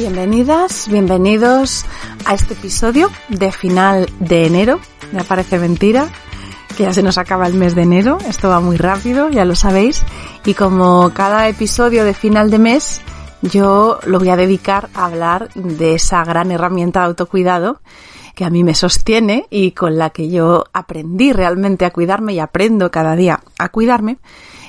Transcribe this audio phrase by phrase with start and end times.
[0.00, 1.84] Bienvenidas, bienvenidos
[2.24, 4.80] a este episodio de final de enero.
[5.12, 6.08] Me parece mentira
[6.74, 8.16] que ya se nos acaba el mes de enero.
[8.26, 10.02] Esto va muy rápido, ya lo sabéis.
[10.46, 13.02] Y como cada episodio de final de mes,
[13.42, 17.82] yo lo voy a dedicar a hablar de esa gran herramienta de autocuidado
[18.34, 22.38] que a mí me sostiene y con la que yo aprendí realmente a cuidarme y
[22.38, 24.16] aprendo cada día a cuidarme,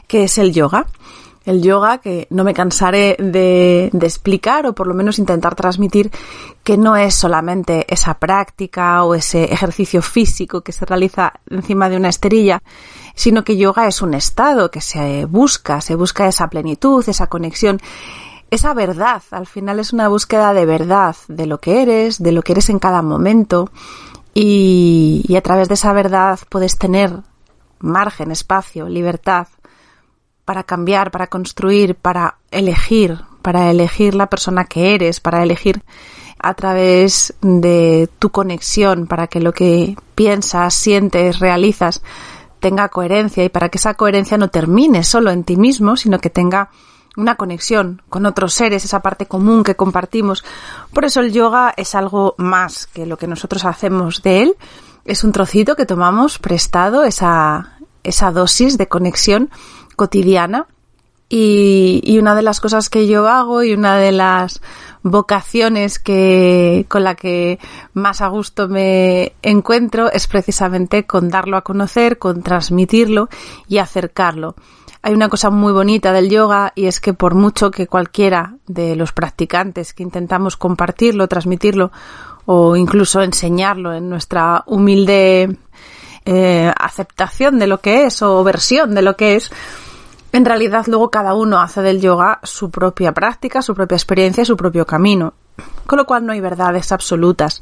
[0.07, 0.87] que es el yoga
[1.45, 6.11] el yoga, que no me cansaré de, explicar o por lo menos intentar transmitir
[6.63, 11.97] que no es solamente esa práctica o ese ejercicio físico que se realiza encima de
[11.97, 12.61] una esterilla,
[13.15, 17.79] sino que yoga es un estado que se busca, se busca esa plenitud, esa conexión,
[18.51, 19.23] esa verdad.
[19.31, 22.69] Al final es una búsqueda de verdad, de lo que eres, de lo que eres
[22.69, 23.71] en cada momento
[24.33, 27.11] y, a través de esa verdad puedes tener
[27.79, 29.47] margen, espacio, libertad
[30.51, 35.81] para cambiar, para construir, para elegir, para elegir la persona que eres, para elegir
[36.39, 42.03] a través de tu conexión, para que lo que piensas, sientes, realizas
[42.59, 46.29] tenga coherencia y para que esa coherencia no termine solo en ti mismo, sino que
[46.29, 46.69] tenga
[47.15, 50.43] una conexión con otros seres, esa parte común que compartimos.
[50.93, 54.55] Por eso el yoga es algo más que lo que nosotros hacemos de él.
[55.05, 59.49] Es un trocito que tomamos prestado, esa, esa dosis de conexión
[60.01, 60.65] cotidiana
[61.29, 64.59] y, una de las cosas que yo hago y una de las
[65.03, 67.59] vocaciones que con la que
[67.93, 73.29] más a gusto me encuentro es precisamente con darlo a conocer, con transmitirlo
[73.67, 74.55] y acercarlo.
[75.03, 78.95] Hay una cosa muy bonita del yoga y es que por mucho que cualquiera de
[78.95, 81.91] los practicantes que intentamos compartirlo, transmitirlo
[82.47, 85.59] o incluso enseñarlo en nuestra humilde
[86.23, 89.51] eh, aceptación de lo que es o versión de lo que es,
[90.31, 94.55] en realidad luego cada uno hace del yoga su propia práctica, su propia experiencia, su
[94.55, 95.33] propio camino.
[95.85, 97.59] Con lo cual no hay verdades absolutas.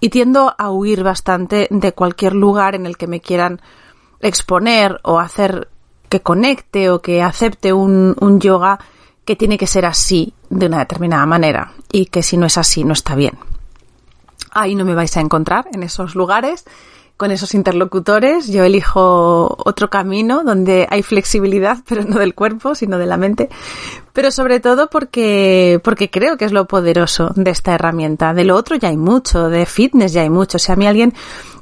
[0.00, 3.60] Y tiendo a huir bastante de cualquier lugar en el que me quieran
[4.20, 5.68] exponer o hacer
[6.08, 8.78] que conecte o que acepte un, un yoga
[9.24, 12.84] que tiene que ser así, de una determinada manera, y que si no es así
[12.84, 13.38] no está bien.
[14.52, 16.64] Ahí no me vais a encontrar en esos lugares
[17.16, 18.48] con esos interlocutores.
[18.48, 23.48] Yo elijo otro camino donde hay flexibilidad, pero no del cuerpo, sino de la mente.
[24.12, 28.32] Pero sobre todo porque, porque creo que es lo poderoso de esta herramienta.
[28.32, 30.58] De lo otro ya hay mucho, de fitness ya hay mucho.
[30.58, 31.14] Si a mí alguien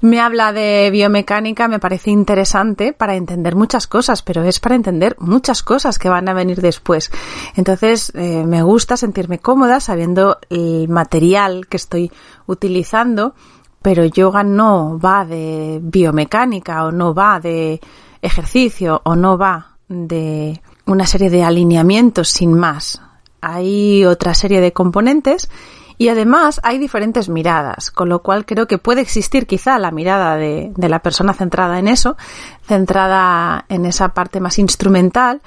[0.03, 5.17] me habla de biomecánica, me parece interesante para entender muchas cosas, pero es para entender
[5.19, 7.11] muchas cosas que van a venir después.
[7.57, 12.13] Entonces, eh, me gusta sentirme cómoda sabiendo el material que estoy
[12.47, 13.35] utilizando
[13.83, 17.81] pero yoga no va de biomecánica o no va de
[18.23, 23.03] ejercicio o no va de una serie de alineamientos sin más.
[23.41, 25.51] Hay otra serie de componentes
[25.99, 30.37] y además hay diferentes miradas, con lo cual creo que puede existir quizá la mirada
[30.37, 32.17] de, de la persona centrada en eso,
[32.67, 35.43] centrada en esa parte más instrumental,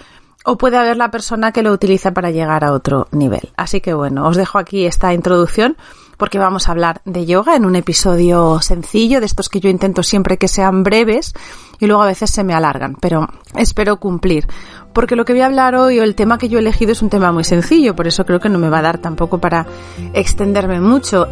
[0.45, 3.51] o puede haber la persona que lo utiliza para llegar a otro nivel.
[3.57, 5.75] Así que bueno, os dejo aquí esta introducción
[6.17, 10.03] porque vamos a hablar de yoga en un episodio sencillo, de estos que yo intento
[10.03, 11.33] siempre que sean breves
[11.79, 14.47] y luego a veces se me alargan, pero espero cumplir.
[14.93, 17.01] Porque lo que voy a hablar hoy o el tema que yo he elegido es
[17.01, 19.65] un tema muy sencillo, por eso creo que no me va a dar tampoco para
[20.13, 21.27] extenderme mucho.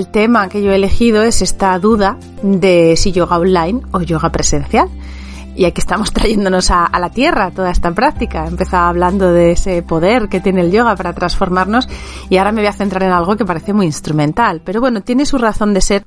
[0.00, 4.32] El tema que yo he elegido es esta duda de si yoga online o yoga
[4.32, 4.88] presencial.
[5.54, 8.46] Y aquí estamos trayéndonos a, la tierra toda esta práctica.
[8.46, 11.86] He empezado hablando de ese poder que tiene el yoga para transformarnos
[12.30, 14.62] y ahora me voy a centrar en algo que parece muy instrumental.
[14.64, 16.06] Pero bueno, tiene su razón de ser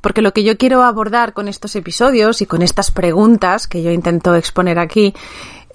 [0.00, 3.90] porque lo que yo quiero abordar con estos episodios y con estas preguntas que yo
[3.90, 5.14] intento exponer aquí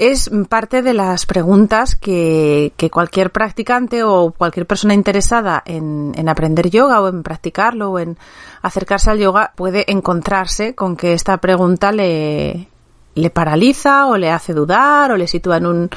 [0.01, 6.71] es parte de las preguntas que, cualquier practicante o cualquier persona interesada en, en, aprender
[6.71, 8.17] yoga o en practicarlo o en
[8.63, 12.67] acercarse al yoga puede encontrarse con que esta pregunta le,
[13.13, 15.89] le paraliza o le hace dudar o le sitúa en un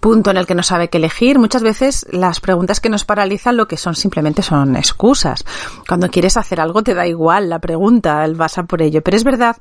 [0.00, 1.38] punto en el que no sabe qué elegir.
[1.38, 5.44] Muchas veces las preguntas que nos paralizan lo que son simplemente son excusas.
[5.86, 9.02] Cuando quieres hacer algo te da igual la pregunta, vas a por ello.
[9.02, 9.56] Pero es verdad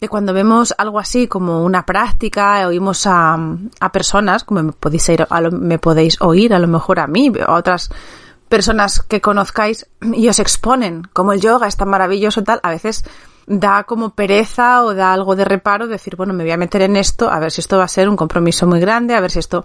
[0.00, 3.38] que cuando vemos algo así como una práctica, oímos a,
[3.80, 7.06] a personas, como me podéis, ir, a lo, me podéis oír a lo mejor a
[7.06, 7.90] mí, a otras
[8.48, 13.04] personas que conozcáis y os exponen como el yoga es tan maravilloso tal, a veces
[13.46, 16.96] da como pereza o da algo de reparo decir, bueno, me voy a meter en
[16.96, 19.38] esto, a ver si esto va a ser un compromiso muy grande, a ver si
[19.38, 19.64] esto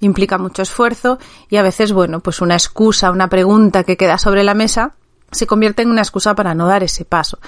[0.00, 1.18] implica mucho esfuerzo
[1.48, 4.92] y a veces, bueno, pues una excusa, una pregunta que queda sobre la mesa
[5.32, 7.38] se convierte en una excusa para no dar ese paso.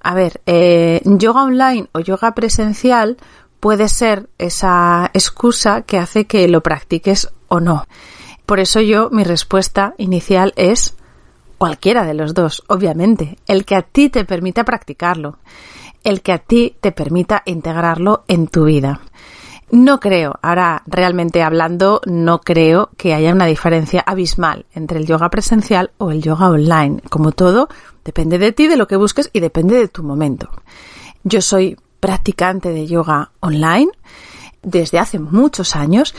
[0.00, 3.16] A ver, eh, yoga online o yoga presencial
[3.60, 7.86] puede ser esa excusa que hace que lo practiques o no.
[8.44, 10.96] Por eso yo, mi respuesta inicial es
[11.58, 13.38] cualquiera de los dos, obviamente.
[13.46, 15.38] El que a ti te permita practicarlo.
[16.04, 19.00] El que a ti te permita integrarlo en tu vida.
[19.72, 25.28] No creo, ahora realmente hablando, no creo que haya una diferencia abismal entre el yoga
[25.28, 27.02] presencial o el yoga online.
[27.10, 27.68] Como todo,
[28.06, 30.48] depende de ti, de lo que busques y depende de tu momento.
[31.24, 33.90] Yo soy practicante de yoga online
[34.62, 36.14] desde hace muchos años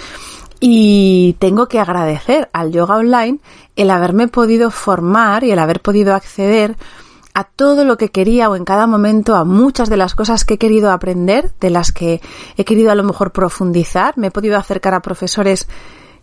[0.59, 3.39] y tengo que agradecer al yoga online
[3.77, 6.75] el haberme podido formar y el haber podido acceder
[7.33, 10.55] a todo lo que quería o en cada momento a muchas de las cosas que
[10.55, 12.19] he querido aprender, de las que
[12.57, 14.17] he querido a lo mejor profundizar.
[14.17, 15.69] Me he podido acercar a profesores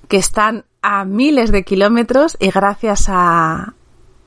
[0.08, 3.74] que están a miles de kilómetros y gracias a,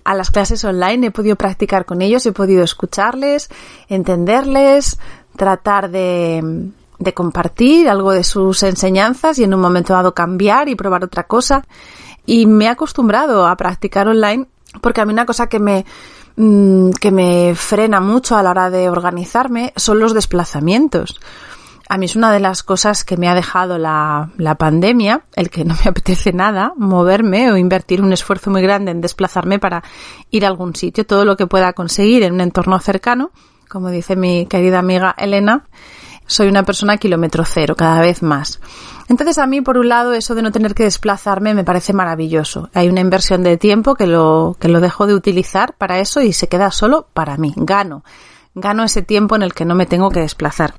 [0.07, 3.49] a las clases online he podido practicar con ellos, he podido escucharles,
[3.89, 4.99] entenderles,
[5.35, 6.71] tratar de,
[7.13, 11.65] compartir algo de sus enseñanzas y en un momento dado cambiar y probar otra cosa.
[12.25, 14.47] Y me he acostumbrado a practicar online
[14.81, 15.85] porque a mí una cosa que me,
[16.37, 21.19] mm, que me frena mucho a la hora de organizarme son los desplazamientos.
[21.89, 25.49] A mí es una de las cosas que me ha dejado la, la pandemia, el
[25.49, 29.83] que no me apetece nada moverme o invertir un esfuerzo muy grande en desplazarme para
[30.29, 33.31] ir a algún sitio, todo lo que pueda conseguir en un entorno cercano,
[33.69, 35.65] como dice mi querida amiga Elena,
[36.25, 38.59] soy una persona kilómetro cero, cada vez más.
[39.07, 42.69] Entonces a mí, por un lado, eso de no tener que desplazarme me parece maravilloso.
[42.73, 46.33] Hay una inversión de tiempo que lo, que lo dejo de utilizar para eso y
[46.33, 47.53] se queda solo para mí.
[47.55, 48.03] Gano.
[48.53, 50.73] Gano ese tiempo en el que no me tengo que desplazar.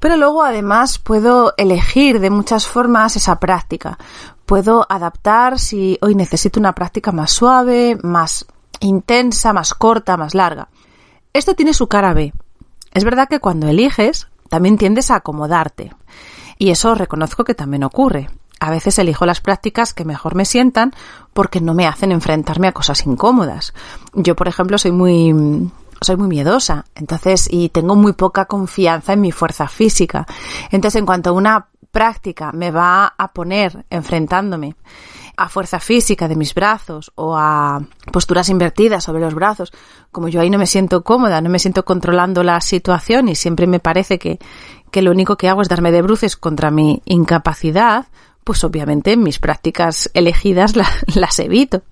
[0.00, 3.98] Pero luego además puedo elegir de muchas formas esa práctica.
[4.44, 8.46] Puedo adaptar si hoy necesito una práctica más suave, más
[8.80, 10.68] intensa, más corta, más larga.
[11.32, 12.32] Esto tiene su cara B.
[12.92, 15.94] Es verdad que cuando eliges, también tiendes a acomodarte.
[16.58, 18.30] Y eso reconozco que también ocurre.
[18.58, 20.92] A veces elijo las prácticas que mejor me sientan
[21.34, 23.74] porque no me hacen enfrentarme a cosas incómodas.
[24.14, 29.20] Yo, por ejemplo, soy muy soy muy miedosa, entonces y tengo muy poca confianza en
[29.20, 30.26] mi fuerza física.
[30.70, 34.76] Entonces, en cuanto a una práctica me va a poner enfrentándome
[35.36, 37.80] a fuerza física de mis brazos o a
[38.12, 39.72] posturas invertidas sobre los brazos,
[40.10, 43.66] como yo ahí no me siento cómoda, no me siento controlando la situación y siempre
[43.66, 44.38] me parece que,
[44.90, 48.06] que lo único que hago es darme de bruces contra mi incapacidad,
[48.44, 50.74] pues obviamente mis prácticas elegidas
[51.14, 51.82] las evito.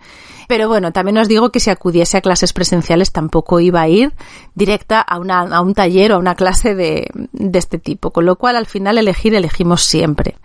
[0.49, 4.13] Pero bueno, también os digo que si acudiese a clases presenciales tampoco iba a ir
[4.55, 8.27] directa a, una, a un taller o a una clase de, de este tipo, con
[8.27, 10.37] lo cual al final elegir elegimos siempre.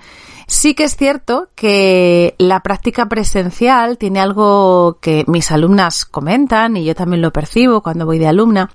[0.47, 6.85] Sí que es cierto que la práctica presencial tiene algo que mis alumnas comentan y
[6.85, 8.71] yo también lo percibo cuando voy de alumna,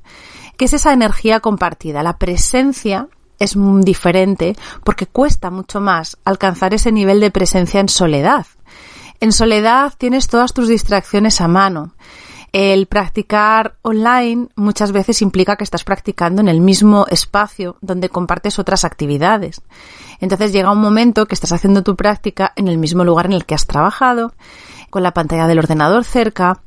[0.57, 3.09] que es esa energía compartida, la presencia
[3.41, 4.55] es diferente
[4.85, 8.47] porque cuesta mucho más alcanzar ese nivel de presencia en soledad.
[9.25, 11.95] En soledad tienes todas tus distracciones a mano.
[12.53, 18.59] El practicar online muchas veces implica que estás practicando en el mismo espacio donde compartes
[18.59, 19.63] otras actividades.
[20.21, 23.47] Entonces llega un momento que estás haciendo tu práctica en el mismo lugar en el
[23.47, 24.35] que has trabajado,
[24.91, 26.61] con la pantalla del ordenador cerca,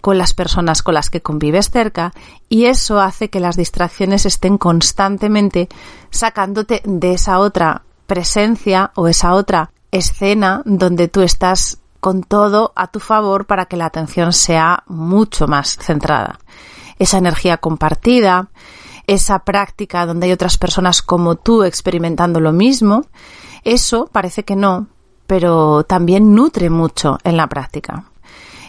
[0.00, 2.12] con las personas con las que convives cerca
[2.48, 5.68] y eso hace que las distracciones estén constantemente
[6.10, 12.88] sacándote de esa otra presencia o esa otra escena donde tú estás con todo a
[12.88, 16.38] tu favor para que la atención sea mucho más centrada.
[16.98, 18.48] Esa energía compartida,
[19.06, 23.04] esa práctica donde hay otras personas como tú experimentando lo mismo,
[23.64, 24.88] eso parece que no,
[25.26, 28.04] pero también nutre mucho en la práctica.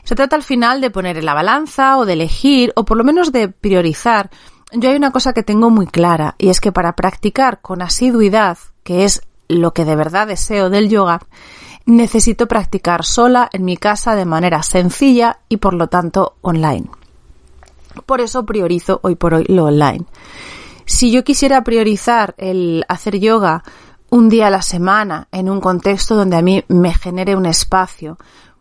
[0.03, 3.03] Se trata al final de poner en la balanza o de elegir o por lo
[3.03, 4.29] menos de priorizar.
[4.72, 8.57] Yo hay una cosa que tengo muy clara y es que para practicar con asiduidad,
[8.84, 11.19] que es lo que de verdad deseo del yoga,
[11.88, 16.86] necesito practicar sola en mi casa de manera sencilla y por lo tanto online.
[18.06, 20.06] Por eso priorizo hoy por hoy lo online.
[20.86, 23.63] Si yo quisiera priorizar el hacer yoga
[24.10, 28.17] un día a la semana en un contexto donde a mí me genere un espacio,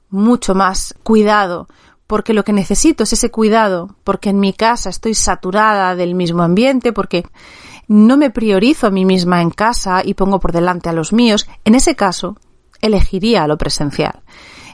[0.08, 1.66] mucho más cuidado,
[2.06, 6.44] porque lo que necesito es ese cuidado, porque en mi casa estoy saturada del mismo
[6.44, 7.24] ambiente, porque
[7.88, 11.48] no me priorizo a mí misma en casa y pongo por delante a los míos,
[11.64, 12.36] en ese caso
[12.86, 14.22] elegiría lo presencial.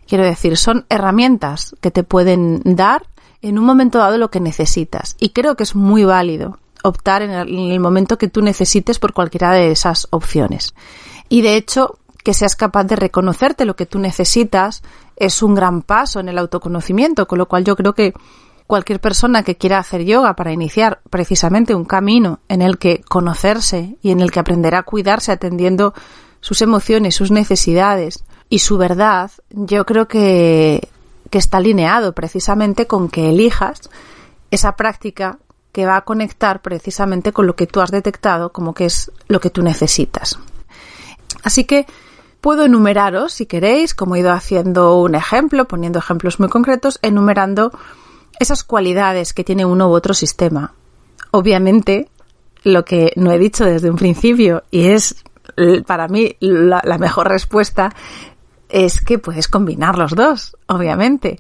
[0.07, 3.07] Quiero decir, son herramientas que te pueden dar
[3.41, 5.17] en un momento dado lo que necesitas.
[5.19, 9.53] Y creo que es muy válido optar en el, momento que tú necesites por cualquiera
[9.53, 10.75] de esas opciones.
[11.29, 14.83] Y de hecho, que seas capaz de reconocerte lo que tú necesitas
[15.17, 18.13] es un gran paso en el autoconocimiento, con lo cual yo creo que
[18.67, 23.97] cualquier persona que quiera hacer yoga para iniciar precisamente un camino en el que conocerse
[24.03, 25.95] y en el que aprenderá a cuidarse atendiendo
[26.43, 30.91] sus emociones, sus necesidades y su verdad, yo creo que,
[31.31, 33.89] está alineado precisamente con que elijas
[34.51, 35.39] esa práctica
[35.73, 39.41] que va a conectar precisamente con lo que tú has detectado como que es lo
[39.41, 40.39] que tú necesitas.
[41.43, 41.87] Así que
[42.43, 47.71] Puedo enumeraros, si queréis, como he ido haciendo un ejemplo, poniendo ejemplos muy concretos, enumerando
[48.41, 50.75] esas cualidades que tiene uno u otro sistema.
[51.31, 52.09] Obviamente,
[52.65, 55.23] lo que no he dicho desde un principio, y es
[55.87, 57.95] para mí la, mejor respuesta,
[58.69, 61.39] es que puedes combinar los dos, obviamente.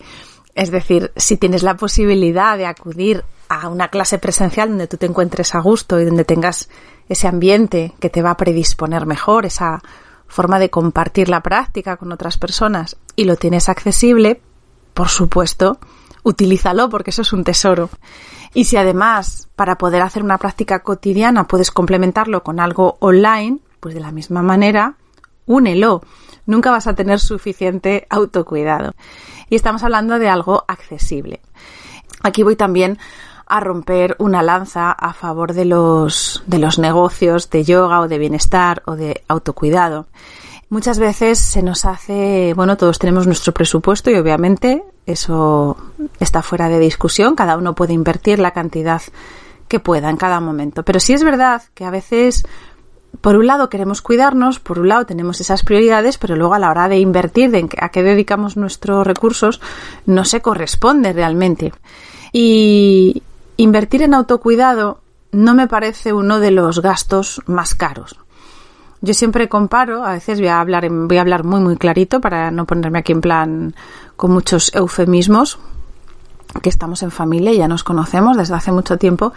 [0.54, 5.06] Es decir, si tienes la posibilidad de acudir a una clase presencial donde tú te
[5.06, 6.68] encuentres a gusto y donde tengas
[7.08, 9.80] ese ambiente que te va a predisponer mejor, esa
[10.26, 14.40] forma de compartir la práctica con otras personas y lo tienes accesible,
[14.94, 15.78] por supuesto,
[16.22, 17.90] utilízalo porque eso es un tesoro.
[18.54, 23.96] Y si además para poder hacer una práctica cotidiana puedes complementarlo con algo online, pues
[23.96, 24.94] de la misma manera,
[25.44, 26.02] únelo.
[26.46, 28.94] Nunca vas a tener suficiente autocuidado.
[29.50, 31.40] Y estamos hablando de algo accesible.
[32.22, 32.98] Aquí voy también
[33.44, 38.18] a romper una lanza a favor de los, de los negocios de yoga o de
[38.18, 40.06] bienestar o de autocuidado.
[40.68, 45.76] Muchas veces se nos hace, bueno, todos tenemos nuestro presupuesto y obviamente eso
[46.20, 49.02] está fuera de discusión, cada uno puede invertir la cantidad
[49.72, 50.84] que pueda en cada momento.
[50.84, 52.46] Pero sí es verdad que a veces,
[53.20, 56.70] por un lado queremos cuidarnos, por un lado tenemos esas prioridades, pero luego a la
[56.70, 59.60] hora de invertir, de a qué dedicamos nuestros recursos,
[60.06, 61.72] no se corresponde realmente.
[62.32, 63.22] Y,
[63.56, 68.18] Invertir en autocuidado no me parece uno de los gastos más caros.
[69.00, 72.50] Yo siempre comparo, a veces voy a hablar, voy a hablar muy muy clarito para
[72.50, 73.74] no ponerme aquí en plan
[74.16, 75.58] con muchos eufemismos,
[76.60, 79.32] que estamos en familia y ya nos conocemos desde hace mucho tiempo,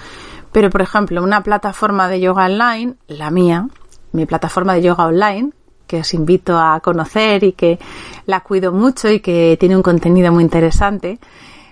[0.56, 3.68] pero por ejemplo, una plataforma de yoga online, la mía,
[4.14, 5.50] mi plataforma de yoga online,
[5.86, 7.78] que os invito a conocer y que
[8.26, 11.20] la cuido mucho y que tiene un contenido muy interesante,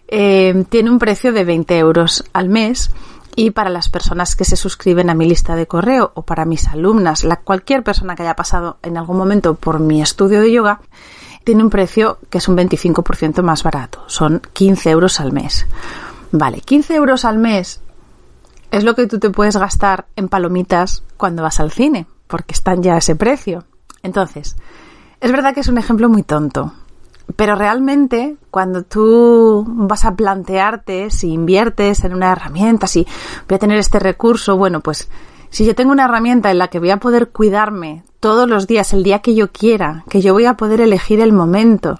[0.09, 2.91] eh, tiene un precio de 20 euros al mes
[3.37, 6.67] y para las personas que se suscriben a mi lista de correo o para mis
[6.67, 10.81] alumnas, la, cualquier persona que haya pasado en algún momento por mi estudio de yoga,
[11.45, 14.03] tiene un precio que es un 25% más barato.
[14.07, 15.67] Son 15 euros al mes.
[16.33, 17.79] Vale, 15 euros al mes
[18.73, 22.81] es lo que tú te puedes gastar en palomitas cuando vas al cine, porque están
[22.81, 23.65] ya a ese precio.
[24.01, 24.55] Entonces,
[25.21, 26.73] es verdad que es un ejemplo muy tonto,
[27.35, 33.05] pero realmente, cuando tú vas a plantearte si inviertes en una herramienta, si
[33.47, 35.07] voy a tener este recurso, bueno, pues
[35.51, 38.91] si yo tengo una herramienta en la que voy a poder cuidarme todos los días,
[38.91, 41.99] el día que yo quiera, que yo voy a poder elegir el momento,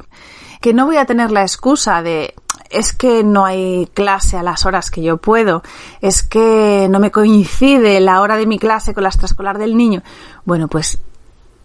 [0.60, 2.34] que no voy a tener la excusa de
[2.74, 5.64] es que no hay clase a las horas que yo puedo,
[6.02, 10.02] es que no me coincide la hora de mi clase con la extraescolar del niño.
[10.46, 11.00] Bueno, pues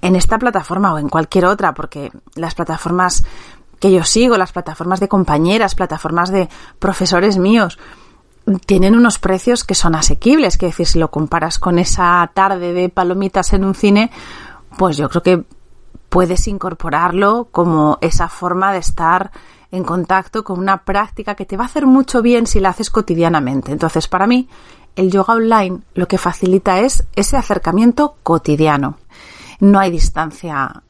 [0.03, 3.25] en esta plataforma o en cualquier otra, porque las plataformas
[3.81, 6.49] que yo sigo, las plataformas de compañeras, plataformas de
[6.79, 7.79] profesores míos,
[8.67, 10.57] tienen unos precios que son asequibles.
[10.57, 14.11] Que decir, si lo comparas con esa tarde de palomitas en un cine,
[14.77, 15.45] pues yo creo que
[16.09, 19.31] puedes incorporarlo como esa forma de estar
[19.71, 22.91] en contacto con una práctica que te va a hacer mucho bien si la haces
[22.91, 23.73] cotidianamente.
[23.73, 24.49] Entonces, para mí,
[24.97, 28.99] el yoga online lo que facilita es ese acercamiento cotidiano.
[29.61, 30.83] No hay distancia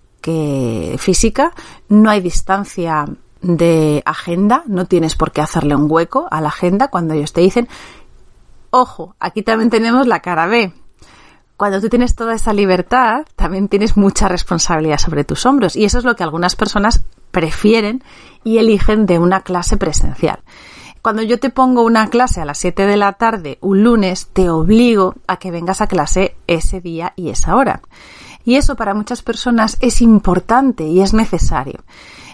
[0.99, 1.53] física,
[1.89, 3.07] no hay distancia
[3.41, 7.41] de agenda, no tienes por qué hacerle un hueco a la agenda cuando ellos te
[7.41, 7.69] dicen,
[8.71, 10.73] ojo, aquí también tenemos la cara B.
[11.57, 15.99] Cuando tú tienes toda esa libertad, también tienes mucha responsabilidad sobre tus hombros y eso
[15.99, 18.03] es lo que algunas personas prefieren
[18.45, 20.41] y eligen de una clase presencial.
[21.03, 24.51] Cuando yo te pongo una clase a las 7 de la tarde un lunes, te
[24.51, 27.83] obligo a que vengas a clase ese día y esa hora.
[28.45, 31.85] Y eso para muchas personas es importante y es necesario.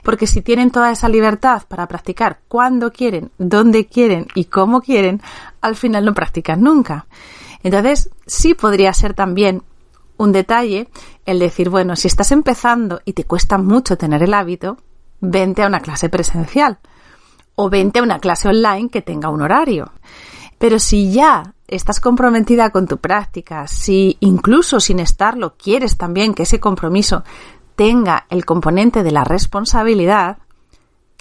[0.03, 5.21] Porque si tienen toda esa libertad para practicar cuando quieren, dónde quieren y cómo quieren,
[5.61, 7.07] al final no practican nunca.
[7.63, 9.63] Entonces, sí podría ser también
[10.17, 10.89] un detalle
[11.27, 14.77] el decir, bueno, si estás empezando y te cuesta mucho tener el hábito,
[15.21, 16.79] vente a una clase presencial
[17.55, 19.93] o vente a una clase online que tenga un horario.
[20.59, 26.45] Pero si ya estás comprometida con tu práctica, si incluso sin estarlo quieres también que
[26.45, 27.25] ese compromiso
[27.77, 30.39] tenga el componente de la responsabilidad,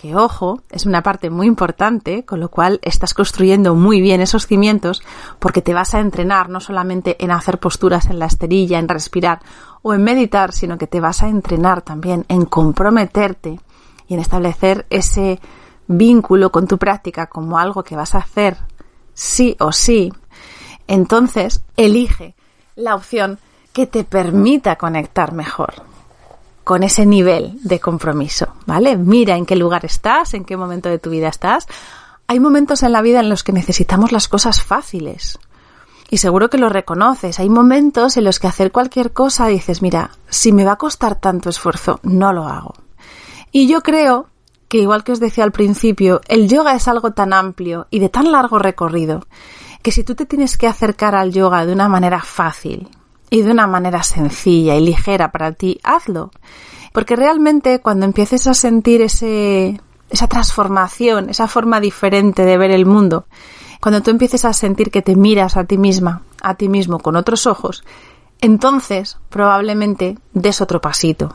[0.03, 4.48] que ojo, es una parte muy importante, con lo cual estás construyendo muy bien esos
[4.48, 5.01] cimientos
[5.39, 9.39] porque te vas a entrenar no solamente en hacer posturas en la esterilla, en respirar
[9.81, 13.62] o en meditar, sino que te vas a entrenar también en comprometerte
[14.10, 15.39] y en establecer ese
[15.88, 18.57] vínculo con tu práctica como algo que vas a hacer
[19.13, 20.12] sí o sí,
[20.86, 22.36] entonces elige
[22.75, 23.39] la opción
[23.72, 25.93] que te permita conectar mejor
[26.63, 28.98] con ese nivel de compromiso, ¿vale?
[28.98, 31.68] Mira en qué lugar estás, en qué momento de tu vida estás.
[32.27, 35.40] Hay momentos en la vida en los que necesitamos las cosas fáciles.
[36.09, 37.40] Y seguro que lo reconoces.
[37.40, 41.20] Hay momentos en los que hacer cualquier cosa dices, mira, si me va a costar
[41.20, 42.75] tanto esfuerzo, no lo hago.
[43.51, 44.27] Y yo creo
[44.68, 48.09] que, igual que os decía al principio, el yoga es algo tan amplio y de
[48.09, 49.25] tan largo recorrido
[49.81, 52.90] que si tú te tienes que acercar al yoga de una manera fácil,
[53.33, 56.29] y de una manera sencilla y ligera para ti, hazlo.
[56.91, 62.85] Porque realmente cuando empieces a sentir ese, esa transformación, esa forma diferente de ver el
[62.85, 63.25] mundo,
[63.81, 67.15] cuando tú empieces a sentir que te miras a ti misma, a ti mismo con
[67.15, 67.83] otros ojos,
[68.39, 71.33] entonces probablemente des otro pasito.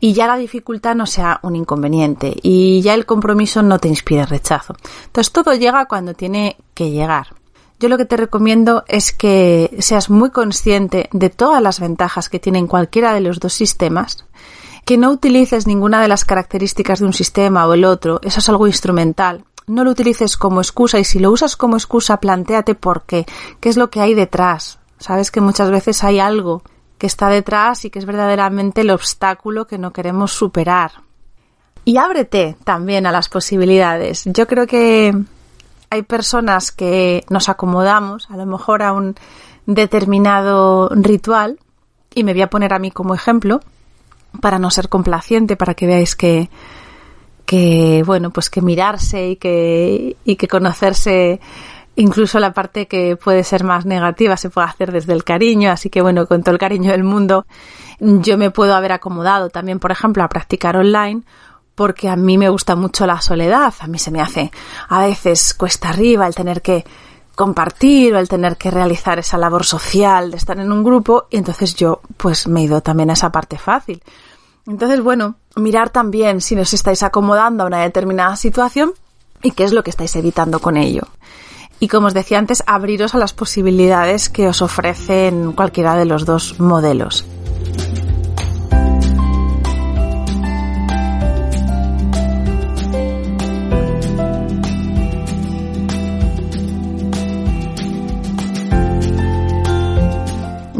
[0.00, 4.26] Y ya la dificultad no sea un inconveniente y ya el compromiso no te inspire
[4.26, 4.74] rechazo.
[5.04, 7.39] Entonces todo llega cuando tiene que llegar
[7.80, 12.38] yo lo que te recomiendo es que seas muy consciente de todas las ventajas que
[12.38, 14.26] tienen cualquiera de los dos sistemas,
[14.84, 18.48] que no utilices ninguna de las características de un sistema o el otro, eso es
[18.50, 19.44] algo instrumental.
[19.66, 23.24] No lo utilices como excusa y si lo usas como excusa, planteate por qué,
[23.60, 24.78] qué es lo que hay detrás.
[24.98, 26.62] Sabes que muchas veces hay algo
[26.98, 30.92] que está detrás y que es verdaderamente el obstáculo que no queremos superar.
[31.86, 34.24] Y ábrete también a las posibilidades.
[34.26, 35.14] Yo creo que
[35.90, 39.16] hay personas que nos acomodamos a lo mejor a un
[39.66, 41.58] determinado ritual
[42.14, 43.60] y me voy a poner a mí como ejemplo
[44.40, 46.48] para no ser complaciente, para que veáis que,
[47.44, 51.40] que bueno, pues que mirarse y que, y que conocerse
[51.96, 55.90] incluso la parte que puede ser más negativa se puede hacer desde el cariño, así
[55.90, 57.46] que bueno, con todo el cariño del mundo,
[57.98, 61.22] yo me puedo haber acomodado también, por ejemplo, a practicar online
[61.80, 64.52] porque a mí me gusta mucho la soledad, a mí se me hace
[64.90, 66.84] a veces cuesta arriba el tener que
[67.34, 71.38] compartir o el tener que realizar esa labor social de estar en un grupo y
[71.38, 74.02] entonces yo pues me he ido también a esa parte fácil.
[74.66, 78.92] Entonces, bueno, mirar también si nos estáis acomodando a una determinada situación
[79.42, 81.04] y qué es lo que estáis evitando con ello.
[81.78, 86.26] Y como os decía antes, abriros a las posibilidades que os ofrecen cualquiera de los
[86.26, 87.24] dos modelos.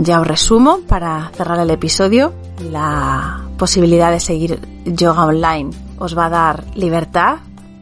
[0.02, 2.32] Ya os resumo para cerrar el episodio.
[2.58, 7.40] La posibilidad de seguir yoga online os va a dar libertad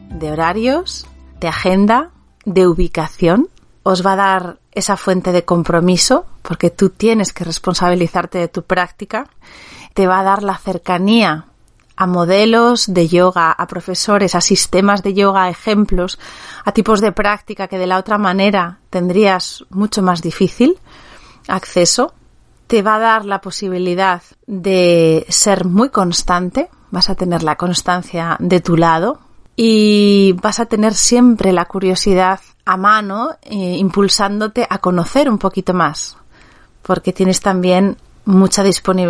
[0.09, 1.07] de horarios,
[1.39, 2.09] de agenda,
[2.43, 3.47] de ubicación.
[3.83, 8.63] Os va a dar esa fuente de compromiso porque tú tienes que responsabilizarte de tu
[8.63, 9.29] práctica.
[9.93, 11.45] Te va a dar la cercanía
[11.95, 16.19] a modelos de yoga, a profesores, a sistemas de yoga, a ejemplos,
[16.65, 20.77] a tipos de práctica que de la otra manera tendrías mucho más difícil
[21.49, 22.13] acceso,
[22.67, 28.37] te va a dar la posibilidad de ser muy constante, vas a tener la constancia
[28.39, 29.19] de tu lado
[29.55, 35.73] y vas a tener siempre la curiosidad a mano, eh, impulsándote a conocer un poquito
[35.73, 36.15] más,
[36.83, 38.63] porque tienes también mucha,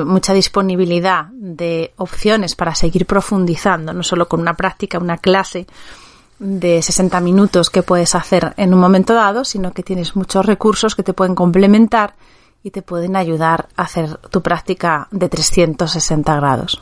[0.06, 5.68] mucha disponibilidad de opciones para seguir profundizando, no solo con una práctica, una clase
[6.40, 10.96] de 60 minutos que puedes hacer en un momento dado, sino que tienes muchos recursos
[10.96, 12.16] que te pueden complementar
[12.64, 16.82] y te pueden ayudar a hacer tu práctica de 360 grados.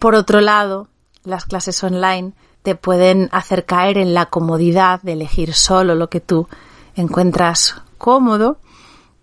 [0.00, 0.88] Por otro lado,
[1.24, 6.20] las clases online te pueden hacer caer en la comodidad de elegir solo lo que
[6.20, 6.48] tú
[6.96, 8.58] encuentras cómodo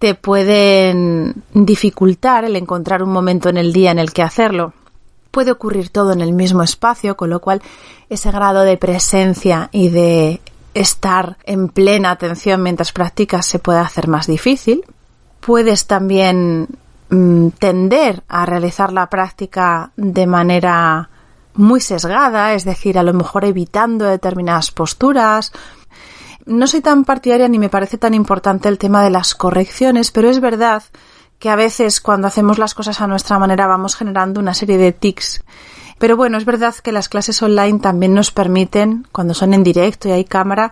[0.01, 4.73] te pueden dificultar el encontrar un momento en el día en el que hacerlo.
[5.31, 7.61] Puede ocurrir todo en el mismo espacio, con lo cual
[8.09, 10.41] ese grado de presencia y de
[10.73, 14.83] estar en plena atención mientras practicas se puede hacer más difícil.
[15.39, 16.67] Puedes también
[17.09, 21.09] mm, tender a realizar la práctica de manera
[21.53, 25.51] muy sesgada, es decir, a lo mejor evitando determinadas posturas
[26.45, 30.29] no soy tan partidaria ni me parece tan importante el tema de las correcciones, pero
[30.29, 30.83] es verdad
[31.49, 35.43] a veces cuando hacemos las cosas a nuestra manera vamos generando una serie de tics.
[35.97, 40.09] Pero bueno, es verdad que las clases online también nos permiten, cuando son en directo
[40.09, 40.71] y hay cámara,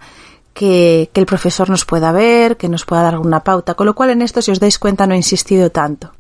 [0.54, 3.96] que, que, el profesor nos pueda ver, que nos pueda dar alguna pauta, con lo
[3.96, 6.12] cual en esto, si os dais cuenta, no he insistido tanto.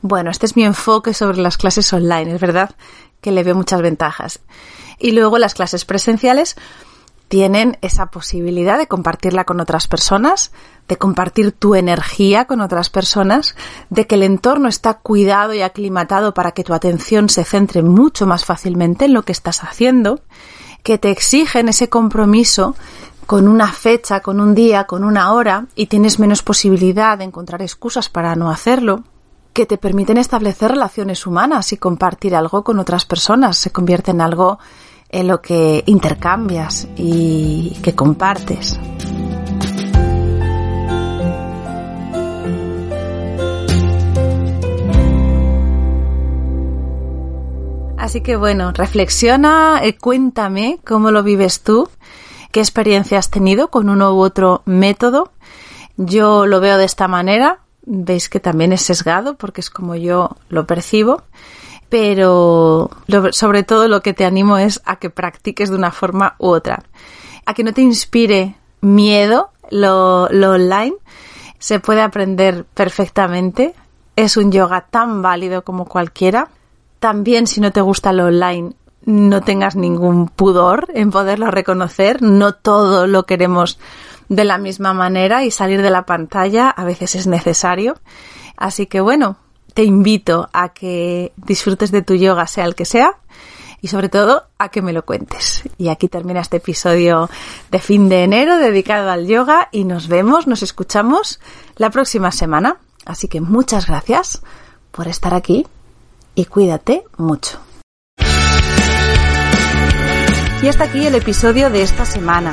[0.00, 2.74] Bueno, este es mi enfoque sobre las clases online, es verdad
[3.20, 4.40] que le veo muchas ventajas.
[4.98, 6.56] Y luego las clases presenciales,
[7.28, 10.52] tienen esa posibilidad de compartirla con otras personas,
[10.88, 13.56] de compartir tu energía con otras personas,
[13.90, 18.26] de que el entorno está cuidado y aclimatado para que tu atención se centre mucho
[18.26, 20.20] más fácilmente en lo que estás haciendo,
[20.82, 22.76] que te exigen ese compromiso
[23.26, 27.62] con una fecha, con un día, con una hora y tienes menos posibilidad de encontrar
[27.62, 29.02] excusas para no hacerlo,
[29.54, 34.20] que te permiten establecer relaciones humanas y compartir algo con otras personas, se convierte en
[34.20, 34.58] algo
[35.14, 38.80] en lo que intercambias y que compartes.
[47.96, 51.88] Así que bueno, reflexiona, eh, cuéntame cómo lo vives tú,
[52.50, 55.30] qué experiencia has tenido con uno u otro método.
[55.96, 60.30] Yo lo veo de esta manera, veis que también es sesgado porque es como yo
[60.48, 61.22] lo percibo
[61.94, 62.90] pero
[63.30, 66.82] sobre todo lo que te animo es a que practiques de una forma u otra.
[67.46, 70.96] A que no te inspire miedo lo, lo online.
[71.60, 73.76] Se puede aprender perfectamente.
[74.16, 76.48] Es un yoga tan válido como cualquiera.
[76.98, 78.72] También si no te gusta lo online,
[79.04, 82.22] no tengas ningún pudor en poderlo reconocer.
[82.22, 83.78] No todo lo queremos
[84.28, 87.94] de la misma manera y salir de la pantalla a veces es necesario.
[88.56, 89.36] Así que bueno,
[89.74, 93.16] te invito a que disfrutes de tu yoga, sea el que sea,
[93.80, 95.62] y sobre todo a que me lo cuentes.
[95.76, 97.28] Y aquí termina este episodio
[97.70, 101.38] de fin de enero dedicado al yoga y nos vemos, nos escuchamos
[101.76, 102.78] la próxima semana.
[103.04, 104.40] Así que muchas gracias
[104.90, 105.66] por estar aquí
[106.34, 107.58] y cuídate mucho.
[110.62, 112.52] Y hasta aquí el episodio de esta semana.